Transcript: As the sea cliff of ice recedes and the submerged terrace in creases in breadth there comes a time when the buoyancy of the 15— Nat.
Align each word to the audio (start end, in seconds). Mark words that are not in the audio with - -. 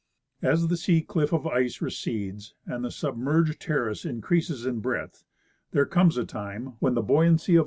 As 0.41 0.67
the 0.67 0.77
sea 0.77 1.03
cliff 1.03 1.31
of 1.31 1.45
ice 1.45 1.79
recedes 1.79 2.55
and 2.65 2.83
the 2.83 2.89
submerged 2.89 3.61
terrace 3.61 4.03
in 4.03 4.19
creases 4.19 4.65
in 4.65 4.79
breadth 4.79 5.23
there 5.73 5.85
comes 5.85 6.17
a 6.17 6.25
time 6.25 6.73
when 6.79 6.95
the 6.95 7.03
buoyancy 7.03 7.51
of 7.53 7.53
the 7.53 7.57
15— 7.57 7.57
Nat. 7.57 7.59